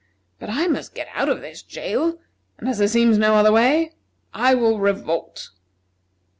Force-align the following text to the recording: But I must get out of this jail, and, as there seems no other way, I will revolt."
But 0.39 0.49
I 0.49 0.65
must 0.65 0.95
get 0.95 1.09
out 1.13 1.29
of 1.29 1.41
this 1.41 1.61
jail, 1.61 2.17
and, 2.57 2.67
as 2.67 2.79
there 2.79 2.87
seems 2.87 3.19
no 3.19 3.35
other 3.35 3.51
way, 3.51 3.93
I 4.33 4.55
will 4.55 4.79
revolt." 4.79 5.51